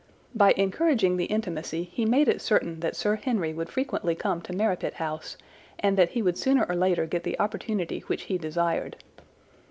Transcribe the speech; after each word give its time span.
By 0.33 0.53
encouraging 0.53 1.17
the 1.17 1.25
intimacy 1.25 1.83
he 1.83 2.05
made 2.05 2.27
it 2.27 2.41
certain 2.41 2.79
that 2.79 2.95
Sir 2.95 3.17
Henry 3.17 3.53
would 3.53 3.69
frequently 3.69 4.15
come 4.15 4.41
to 4.41 4.51
Merripit 4.51 4.95
House 4.95 5.37
and 5.77 5.95
that 5.95 6.09
he 6.09 6.23
would 6.23 6.39
sooner 6.39 6.65
or 6.67 6.73
later 6.73 7.05
get 7.05 7.21
the 7.21 7.39
opportunity 7.39 7.99
which 8.07 8.23
he 8.23 8.39
desired. 8.39 8.95